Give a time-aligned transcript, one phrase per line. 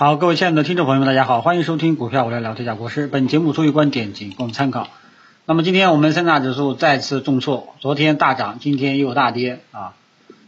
[0.00, 3.08] 好，各位亲爱的听众朋友们，大家好，欢迎收听股票我来聊天下国师。
[3.08, 4.86] 本节目出于观点仅供参考。
[5.44, 9.94] 那么今天我们三大指数再次重挫，昨天大涨，今天又大跌啊。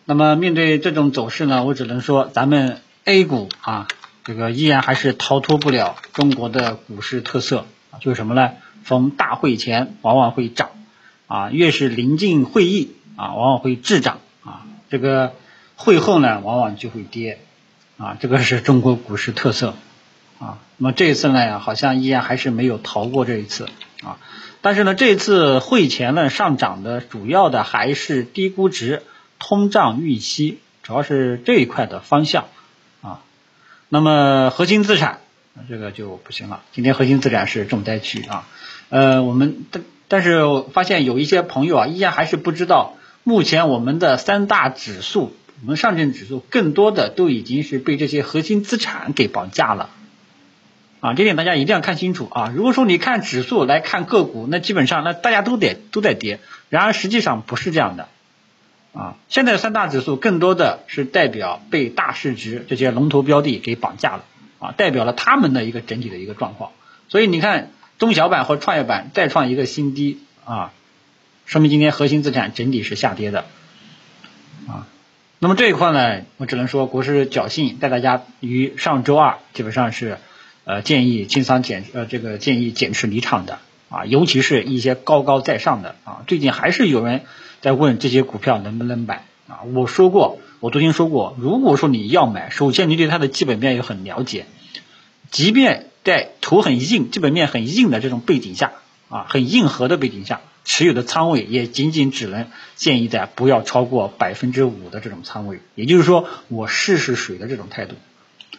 [0.05, 3.89] 那么面对这种走势呢，我只能说咱们 A 股啊，
[4.23, 7.67] 这个依然还是逃脱不了中国的股市特色，
[7.98, 8.53] 就是什么呢？
[8.85, 10.71] 逢大会前往往会涨
[11.27, 15.32] 啊，越是临近会议啊，往往会滞涨啊，这个
[15.75, 17.41] 会后呢，往往就会跌。
[18.01, 19.75] 啊，这个是中国股市特色
[20.39, 20.57] 啊。
[20.79, 23.69] 那么这一次呢，好像依然还是没有逃过这一次
[24.02, 24.16] 啊。
[24.62, 29.02] 但是呢，这一次会前呢上涨的主要的还是低估值、
[29.38, 32.47] 通胀预期，主要是这一块的方向
[33.02, 33.21] 啊。
[33.91, 35.19] 那么核心资产
[35.69, 38.48] 这个就不行了，今天核心资产是重灾区啊。
[38.88, 40.41] 呃，我们但但是
[40.73, 45.37] 发现有一些朋友啊，依然还是不知道目前我们的三大指数。
[45.62, 49.91] 我们上证指数更多的都已经是被这些核心资产给绑架了，
[51.01, 52.52] 啊，这点大家一定要看清楚啊！
[52.55, 58.09] 如果说你看指数来看个股，那基本上那大家都得都在跌，然而实际上不是这样的，
[58.93, 64.25] 啊，现在三大指数更多的是代表被大市值这些龙头标的给绑架了，
[64.59, 66.72] 啊，代表了他们的一个整体的一个状况，
[67.09, 70.20] 所以你看中小板和创业板再创一个新低。
[70.42, 70.72] 啊，
[71.47, 73.44] 说明今天核心资产整体是下跌的，
[75.43, 80.19] 那么这一块呢，我只能说国师侥幸带大家于上周二基本上是
[80.65, 87.22] 呃建议清仓减呃这个建议减持离场的啊，尤其是一些高高在上的啊，最近还是有人
[87.62, 94.44] 在问这些股票能不能买啊，我说过，我昨天说过，如果说你要买，首先你对它的基本面也很了解，
[95.31, 98.72] 即便在图很硬、基本面很硬的这种背景下
[99.09, 100.43] 啊，很硬核的背景下。
[100.71, 107.97] 持有的仓位也仅仅只能建议在不要超过百分之五的这种仓位，也就是说我试试水的这种态度。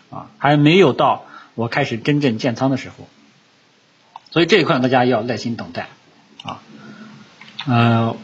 [0.09, 1.23] 啊，还没有到
[1.55, 3.07] 我开始真正建仓的时候，
[4.29, 5.87] 所以这一块大家要耐心等待。
[6.43, 6.61] 啊。
[7.65, 8.17] 呃，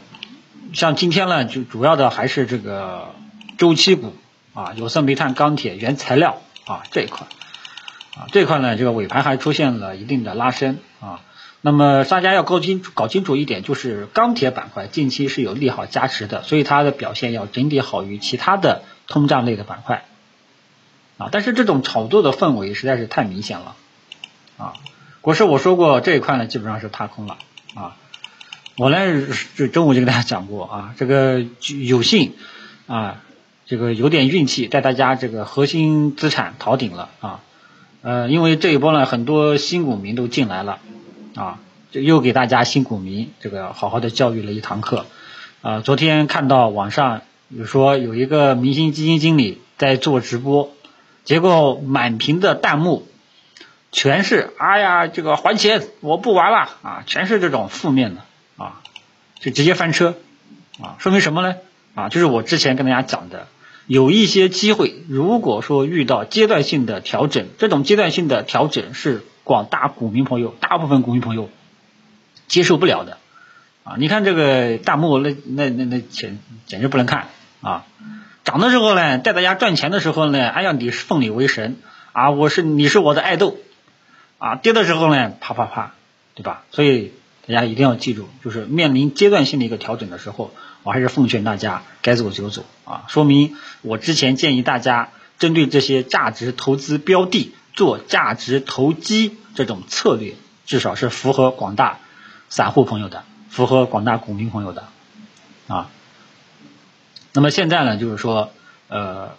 [0.74, 3.14] 像今天呢，就主要的还是这个
[3.56, 4.14] 周期股
[4.52, 7.26] 啊，有色、煤炭、钢铁、原材料啊这一块
[8.14, 11.20] 啊这块呢，这个尾盘还出现了一定的拉升啊。
[11.60, 20.04] 那么大家要搞清搞清楚一点，就是钢铁板块近期是有利好加持的，所以它的表现要整体好于其他的通胀类的板块
[21.18, 21.30] 啊。
[21.32, 23.74] 但是这种炒作的氛围实在是太明显了
[24.56, 24.74] 啊！
[25.20, 27.38] 国师我说过这一块呢，基本上是踏空了
[27.74, 27.96] 啊。
[28.76, 28.96] 我呢
[29.56, 31.44] 这中午就跟大家讲过啊，这个
[31.84, 32.34] 有幸
[32.86, 33.20] 啊，
[33.66, 37.40] 这个有点运气带大家这个核心资产逃顶了啊。
[38.02, 40.78] 呃，因为这一波呢，很多新股民都进来了。
[41.34, 41.60] 啊，
[41.92, 45.06] 就又给大家新股民这个好好的教育了一堂课。
[45.62, 50.72] 啊，昨天看到网上有说有一个明星基金经理在做直播，
[51.24, 53.06] 结果满屏的弹幕
[53.92, 58.22] 全是“哎呀，这个还钱，我不玩了”啊，全是这种负面的
[58.56, 58.80] 啊，
[59.38, 60.16] 就直接翻车
[60.82, 61.56] 啊，说明什么呢？
[61.94, 63.46] 啊，就是我之前跟大家讲的，
[63.88, 69.24] 有一些机会，如果说遇到阶段性的调整，这种阶段性的调整是。
[69.48, 71.48] 广大股民朋友，大部分股民朋友
[72.48, 73.16] 接受不了的
[73.82, 73.94] 啊！
[73.96, 77.28] 你看这个弹幕，那那那那简简直不能看
[77.62, 77.86] 啊！
[78.44, 81.76] 涨的时候呢，带大家赚钱的时候呢，哎呀，你是奉你为神
[82.12, 83.56] 啊，我是你是我的爱豆
[84.36, 84.56] 啊！
[84.56, 85.94] 跌的时候呢，啪啪啪，
[86.34, 86.64] 对吧？
[86.70, 87.12] 所以
[87.48, 90.52] 大家一定要记住，就是面临阶段性的一个调整的时候，
[90.84, 93.04] 我还是奉劝大家该走就走啊！
[93.08, 97.52] 说明我之前建议大家针对这些价值投资标的。
[97.74, 100.34] 做价值投机这种策略，
[100.66, 102.00] 至少是符合广大
[102.48, 104.88] 散户朋友的，符合广大股民朋友的
[105.68, 105.88] 啊。
[107.32, 108.50] 那么现在呢，就是说，
[108.88, 109.36] 呃，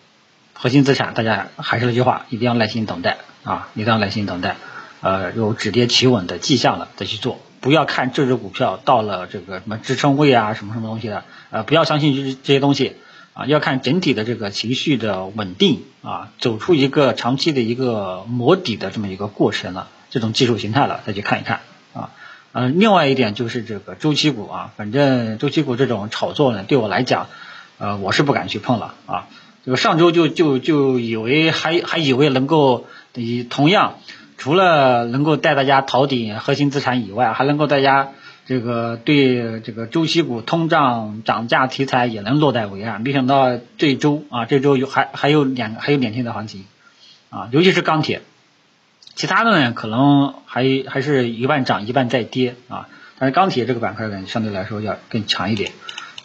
[0.53, 4.55] 核心资产，大家还是那句话，一定要耐心等待啊，一定要耐心等待，
[5.01, 12.95] 呃，有止跌企稳的迹象了再去做，不要看这只股票到了这个什么支撑位啊，什么什么东西的，呃，不要相信这这些东西。
[13.31, 21.61] 啊，要看整体的这个情绪的稳定啊，走出一个长期的一个磨底的这么一个过程了，这种技术形态了，再去看一看
[21.93, 22.09] 啊。
[22.51, 27.27] 嗯，另外一点就是这个周期股啊，反正周期股这种炒作呢，对我来讲，
[27.77, 29.27] 呃，我是不敢去碰了啊。
[29.63, 33.99] 这个上周就就就以为还还以为能够以同样
[34.39, 38.09] 除了能够带大家逃顶核心资产以外，还能够大家。
[38.47, 46.65] 这个对这个周期股、通胀涨价题材也能落袋为安，没想到这周啊，这周有还还有两还有两天的行情
[47.29, 48.23] 啊，尤其是钢铁，
[49.13, 52.55] 其他的呢可能还还是一半涨一半在跌。
[52.69, 52.87] 啊，
[53.19, 55.71] 但是钢铁这个板块呢相对来说要更强一点。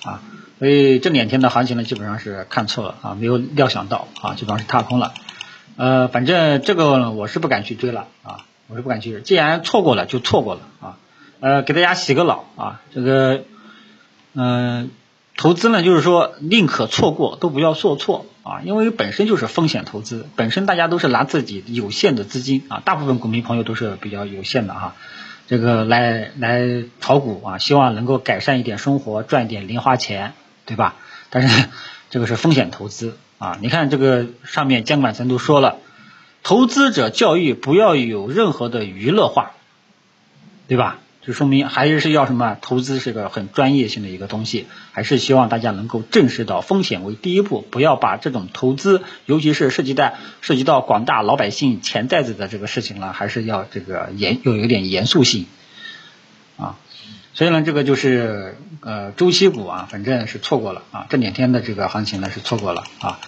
[0.03, 0.23] 啊，
[0.59, 5.13] 所以这两天的行情呢基本上是看错了啊，没有料想到啊，基本上是踏空了。
[5.77, 10.99] 呃，反正这个我是不敢去追了啊，我是不敢去，既然错过了就错过了啊。
[11.41, 13.45] 呃，给大家洗个脑啊，这个
[14.35, 14.91] 嗯，
[15.37, 24.95] 投资呢就是说宁可错过都不要做错啊，因为本身就是风险投资，本身大家都是拿自己有限的资金啊，大部分股民朋友都是比较有限的哈，
[25.47, 30.33] 这个来来炒股啊，希望能够改善一点生活，赚一点零花钱，
[30.65, 30.95] 对吧？
[31.29, 31.69] 但是
[32.09, 35.77] 这个是风险投资啊，你看这个上面监管层都说了，
[36.43, 39.51] 投资者教育不要有任何的娱乐化，
[40.67, 40.99] 对吧？
[41.21, 42.57] 就说明还是是要什么？
[42.63, 55.45] 投资是个很专业性的一个东西，还是希望大家能够正视到风险为第一步，不要把这种投资，尤其是涉及到涉及到广大老百姓钱袋子的这个事情了，还是要这个严又有点严肃性
[56.57, 56.77] 啊。
[57.35, 63.19] 所以呢，这个就是呃周期股啊，反正是错过了啊，这两天的这个行情呢是错过了啊，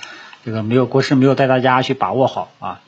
[0.45, 2.81] 这个没有国师没有带大家去把握好啊，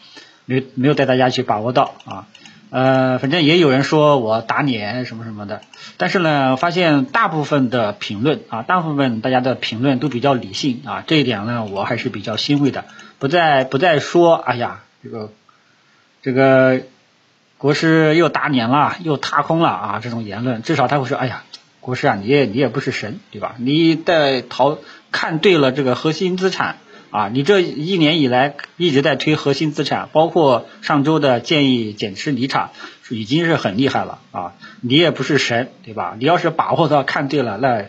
[0.46, 2.26] 没没有带大家去把握到啊。
[2.70, 5.62] 呃，反正也有人说我打脸什么什么的，
[5.96, 12.84] 但是呢，发现大部分的评论啊，大部分大家的评论都比较理性啊，这一点呢，我还是比较欣慰的，
[13.18, 15.32] 不再不再说，哎呀，这个
[16.22, 16.82] 这个
[17.58, 21.44] 国师又打脸了，又踏空了啊，这种言论，至少他会说，哎呀，
[21.80, 23.54] 国师啊，你也你也不是神，对吧？
[23.58, 24.78] 你在淘
[25.12, 26.76] 看对了这个核心资产。
[27.10, 32.68] 啊，你这一年以来一直在推核心资产，包括上周的建议减持离场，
[33.08, 34.52] 已经是很厉害了啊！
[34.82, 36.16] 你也不是神，对吧？
[36.18, 37.86] 你要是把握到看对了，那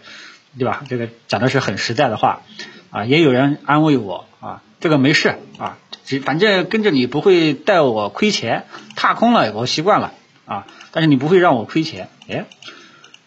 [0.57, 0.86] 对吧？
[0.88, 2.44] 这个讲的是很实在的话
[2.92, 3.04] 啊。
[3.04, 5.78] 也有人安慰我啊，这个没事啊，
[6.24, 8.66] 反正跟着你不会带我亏钱，
[8.96, 10.14] 踏空了我习惯了
[10.46, 12.46] 啊，但是你不会让我亏钱，哎。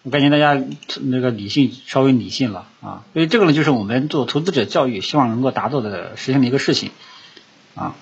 [0.04, 0.60] 我感觉大家
[1.00, 6.90] 那个理性稍微理性了啊，所以这个呢就是我们做投资者教育希望能够达到的实现的一个事情
[7.76, 7.94] 啊，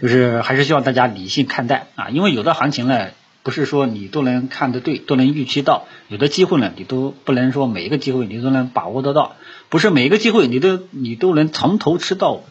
[0.00, 3.08] 就是还是希望大家理性看待啊，因为有的行情呢
[3.42, 9.36] 不是说你都能看得对，都能预期到，有的机会呢你都不能说每一个机会你都能把握得到，
[9.68, 12.42] 不是每一个机会你都你都能从头吃到尾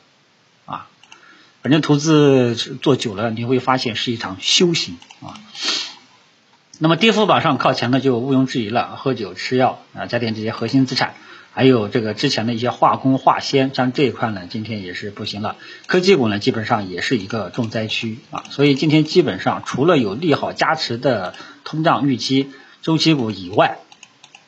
[0.66, 0.88] 啊，
[1.62, 5.38] 反正投资做久了你会发现是一场修行啊。
[6.82, 11.14] 那么跌幅榜上靠前的就毋庸置疑了，喝酒、吃药啊，家电这些核心资产，
[11.52, 15.58] 还有这个之前的一些化工、化纤，像这一块呢，今天也是不行了。
[15.88, 21.36] 科技股呢，基本上也是一个重灾区啊，所以今天基本上除了有利好加持的
[21.66, 22.50] 通胀预期
[22.82, 23.80] 周期股以外，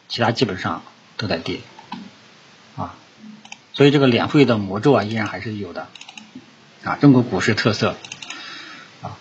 [0.07, 0.83] 其他基本上
[1.17, 1.59] 都在跌
[2.77, 2.95] 啊，
[3.73, 5.89] 所以这个两会的魔咒啊，依然还是有的
[6.85, 7.97] 啊，中国股市特色
[9.01, 9.19] 啊，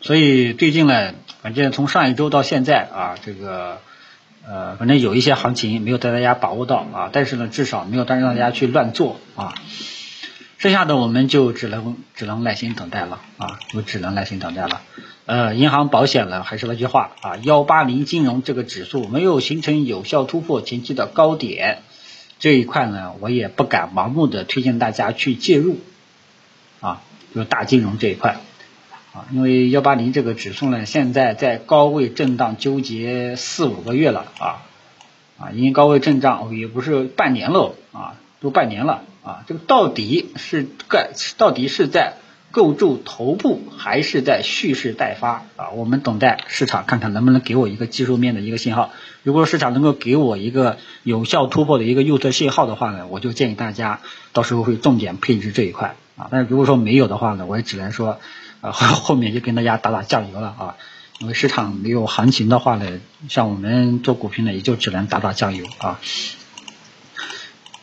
[0.00, 1.12] 所以最近呢。
[1.44, 3.82] 反正从上一周到现在啊，这个
[4.48, 9.52] 呃，反正有一些行情没有带大家把握到啊，但是呢，至少没有带让大家去乱做啊。
[10.56, 14.80] 剩下的我们就只能只能耐心等待了啊，就只能耐心等待了。
[15.26, 21.82] 呃，银行保险呢，还是那句话啊，幺八零金融这个指数没有形成有效突破前期的高点
[22.38, 25.78] 这一块呢，我也不敢盲目的推荐大家去介入
[26.80, 27.02] 啊，
[27.34, 28.38] 就是大金融这一块。
[29.14, 34.66] 啊，因为幺八零这个指数呢，现在在高位震荡纠结四五个月了啊，
[35.38, 42.14] 啊，因为高位震荡也不是半年了啊，都半年了啊，这个到底是盖到底是在
[42.50, 45.70] 构筑头部还是在蓄势待发啊？
[45.76, 48.90] 我们等待市场看看能不能给我一个技术面的一个信号。
[49.22, 54.00] 如果市场能够给我一个有效突破的一个右侧信号的话呢，我就建议大家
[54.32, 56.26] 到时候会重点配置这一块啊。
[56.32, 58.18] 但是如果说没有的话呢，我也只能说。
[58.64, 60.76] 啊，后面就跟大家打打酱油了啊，
[61.18, 66.00] 因为市场没有行情的话呢，像我们做股评呢，也就只能打打酱油啊，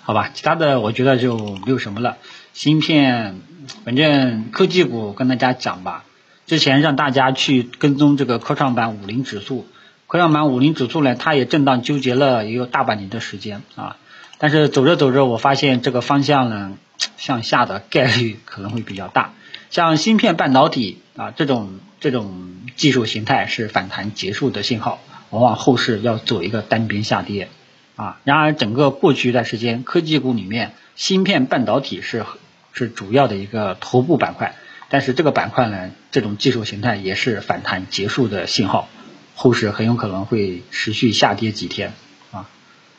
[0.01, 2.17] 好吧，其他的我觉得就没有什么了。
[2.53, 3.41] 芯片，
[3.85, 6.03] 反正科技股跟大家讲吧，
[6.47, 9.67] 之前让大家去跟踪这个科创板五零指数，
[10.07, 13.97] 科创板五零指数呢，它也震荡纠结了也有大半年的时间啊，
[14.39, 16.73] 但是走着走着，我发现这个方向呢，
[17.17, 19.33] 向下的概率可能会比较大。
[19.69, 27.47] 像芯片半导体啊这种这种技术形态是反弹结束的信号，往往后市要走一个单边下跌
[27.95, 28.19] 啊。
[28.23, 32.25] 然而整个过去一段时间，科技股里面芯片半导体是
[32.73, 34.55] 是主要的一个头部板块，
[34.89, 38.89] 但是这个板块呢，这种技术形态也是反弹结束的信号，
[39.35, 41.93] 后市很有可能会持续下跌几天
[42.31, 42.49] 啊。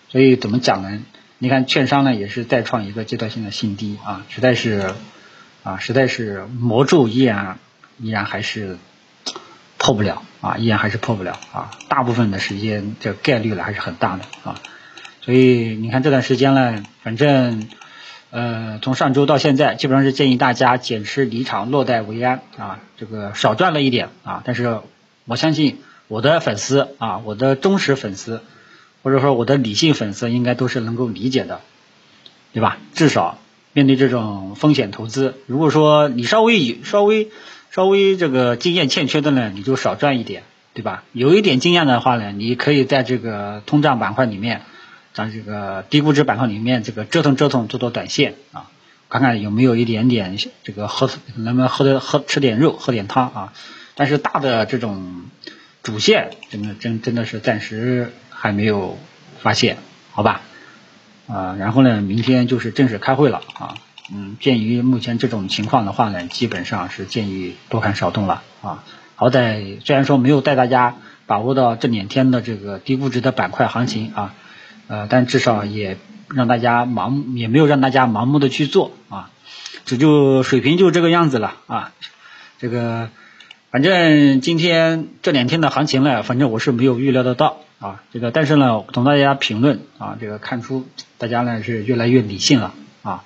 [0.09, 1.03] 所以怎么讲呢？
[1.43, 4.95] 你看券商呢也是再创一个阶段性的新低啊，实在是。
[5.65, 7.57] 啊，实在是魔咒依然
[8.01, 8.79] 依然还是
[9.79, 11.71] 破不了啊，依然还是破不了啊。
[11.89, 14.59] 大部分的时间这概率呢还是很大的啊，
[15.21, 17.69] 所以你看这段时间呢，反正
[18.31, 24.81] 呃，从上周到现在，基本上是建议大家减持离场，落袋为安啊，这个少赚了一点啊，但是
[25.27, 28.43] 我相信我的粉丝啊，我的忠实粉丝，
[29.03, 31.61] 或者说我的理性粉丝，应该都是能够理解的，
[32.53, 32.79] 对吧？
[32.95, 33.39] 至少
[33.73, 37.31] 面对这种风险投资，如果说你稍微稍微
[37.71, 40.43] 稍微这个经验欠缺的呢，你就少赚一点，
[40.75, 41.05] 对吧？
[41.13, 44.63] 有一点经验的话呢，你可以在这个通胀板块里面。
[45.15, 48.71] 在这个低估值板块里面，这个折腾折腾，做做短线啊，
[49.11, 53.53] 看看有没有一点点这个喝，能不能喝的喝吃点肉，喝点汤啊？
[53.95, 55.25] 但是大的这种
[55.83, 58.11] 主线，真的真真的是暂时
[58.43, 58.99] 还没有
[59.39, 59.77] 发现，
[60.11, 60.41] 好吧？
[61.29, 63.75] 啊，然后呢，明天就是正式开会了啊，
[64.13, 68.83] 嗯，鉴于目前这种情况的话呢，基本上是建议多看少动了啊。
[69.15, 70.97] 好歹虽然说没有带大家
[71.27, 74.35] 把握到这两天的这个低估值的板块行情啊。
[74.89, 75.97] 呃，但至少也
[76.29, 79.31] 让大家盲，也没有让大家盲目的去做啊，
[79.85, 81.93] 这就水平就这个样子了啊。
[82.59, 83.09] 这个
[83.71, 88.03] 反正今天这两天的行情呢，反正我是没有预料得到啊。
[88.12, 90.87] 这个但是呢，从大家评论啊，这个看出
[91.19, 92.73] 大家呢是越来越理性了
[93.03, 93.25] 啊。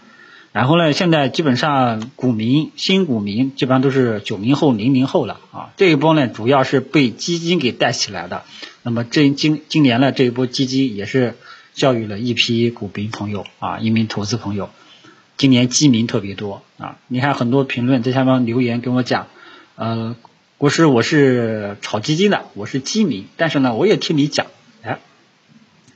[0.51, 5.71] 然后呢，现在基本上股民新股民基本上都是九零后、零零后了啊。
[5.77, 8.43] 这一波呢，主要是被基金给带起来的。
[8.83, 11.37] 那么这今今年呢，这一波基金也是。
[11.77, 14.71] 教育了一批股民朋友啊，一名投资朋友，
[15.37, 16.97] 今年基民特别多啊！
[17.07, 19.27] 你看很多评论在下方留言跟我讲，
[19.75, 20.17] 呃，
[20.59, 24.47] 国师我是炒基金的，我是基民，但是呢，我也听你讲，
[24.83, 25.01] 哎，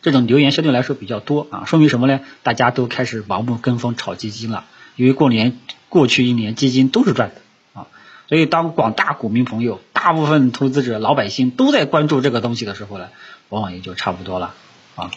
[0.03, 2.21] 这种留言相对来说比较多啊，说明什么呢？
[2.43, 7.41] 大家都开始盲目跟风炒基金了，因为过年过去一年基金都是赚的
[7.73, 7.87] 啊，
[8.29, 13.09] 所以当广大股民朋友、大部分投资者、老百姓都在关注这个东西的时候呢，
[13.49, 14.55] 往往也就差不多了
[14.95, 15.11] 啊。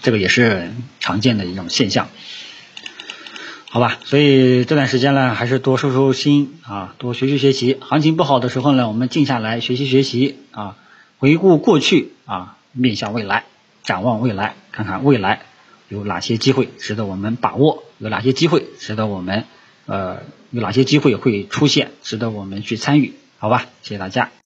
[0.00, 0.70] 这个也是
[1.00, 2.06] 常见的一种现象，
[3.74, 3.98] 好吧？
[4.04, 7.76] 所以这段时间呢，还是多收收心啊，多学习学习。
[7.80, 10.76] 行情不好的时候呢，我们静下来学习学习啊，
[11.18, 13.46] 回顾过去啊，面向未来，
[13.82, 15.40] 展望未来，看看未来
[15.88, 19.42] 有哪些机会值得我们把握，有哪些机会值得我们
[19.86, 20.20] 呃，
[20.52, 23.66] 有哪些机会会出现，值得我们去参与，好吧？
[23.82, 24.30] 谢谢大家。